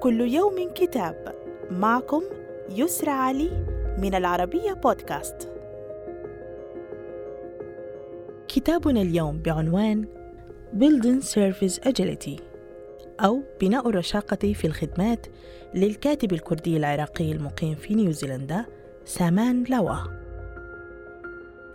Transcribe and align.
كل 0.00 0.20
يوم 0.20 0.70
كتاب. 0.74 1.34
معكم 1.70 2.22
يسرى 2.70 3.10
علي 3.10 3.50
من 3.98 4.14
العربية 4.14 4.72
بودكاست. 4.72 5.52
كتابنا 8.48 9.02
اليوم 9.02 9.38
بعنوان 9.38 10.06
Building 10.78 11.24
Service 11.24 11.88
Agility 11.88 12.40
أو 13.20 13.42
بناء 13.60 13.88
الرشاقة 13.88 14.52
في 14.52 14.66
الخدمات 14.66 15.26
للكاتب 15.74 16.32
الكردي 16.32 16.76
العراقي 16.76 17.32
المقيم 17.32 17.74
في 17.74 17.94
نيوزيلندا 17.94 18.64
سامان 19.04 19.64
لوا 19.70 19.96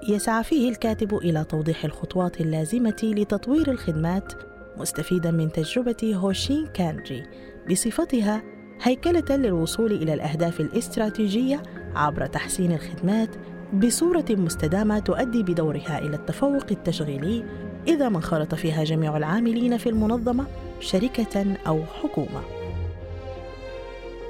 يسعى 0.09 0.43
فيه 0.43 0.69
الكاتب 0.69 1.17
إلى 1.17 1.43
توضيح 1.43 1.85
الخطوات 1.85 2.41
اللازمة 2.41 2.97
لتطوير 3.03 3.71
الخدمات 3.71 4.33
مستفيدا 4.77 5.31
من 5.31 5.51
تجربة 5.51 6.15
هوشين 6.15 6.67
كانجي 6.67 7.23
بصفتها 7.71 8.43
هيكلة 8.81 9.35
للوصول 9.35 9.91
إلى 9.91 10.13
الأهداف 10.13 10.59
الاستراتيجية 10.59 11.63
عبر 11.95 12.25
تحسين 12.25 12.71
الخدمات 12.71 13.29
بصورة 13.73 14.25
مستدامة 14.29 14.99
تؤدي 14.99 15.43
بدورها 15.43 15.99
إلى 15.99 16.15
التفوق 16.15 16.65
التشغيلي 16.71 17.43
إذا 17.87 18.09
ما 18.09 18.17
انخرط 18.17 18.55
فيها 18.55 18.83
جميع 18.83 19.17
العاملين 19.17 19.77
في 19.77 19.89
المنظمة 19.89 20.45
شركة 20.79 21.57
أو 21.67 21.83
حكومة. 22.01 22.41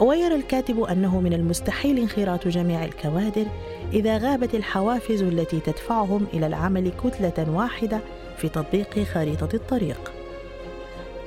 ويرى 0.01 0.35
الكاتب 0.35 0.79
أنه 0.79 1.21
من 1.21 1.34
المستحيل 1.34 1.99
انخراط 1.99 2.47
جميع 2.47 2.85
الكوادر 2.85 3.45
إذا 3.93 4.17
غابت 4.17 4.55
الحوافز 4.55 5.21
التي 5.21 5.59
تدفعهم 5.59 6.27
إلى 6.34 6.47
العمل 6.47 6.91
كتلة 7.03 7.49
واحدة 7.49 7.99
في 8.37 8.49
تطبيق 8.49 9.03
خريطة 9.03 9.49
الطريق. 9.53 10.23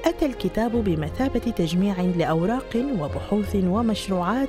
أتى 0.06 0.26
الكتاب 0.26 0.72
بمثابة 0.72 1.38
تجميع 1.38 2.00
لأوراق 2.00 2.76
وبحوث 3.00 3.56
ومشروعات 3.56 4.48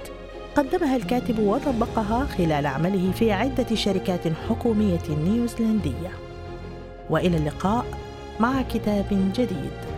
قدمها 0.55 0.95
الكاتب 0.95 1.39
وطبقها 1.39 2.25
خلال 2.25 2.65
عمله 2.65 3.11
في 3.11 3.31
عدة 3.31 3.75
شركات 3.75 4.27
حكومية 4.49 5.01
نيوزيلندية. 5.25 6.11
وإلى 7.09 7.37
اللقاء 7.37 7.85
مع 8.39 8.61
كتاب 8.61 9.31
جديد 9.35 9.96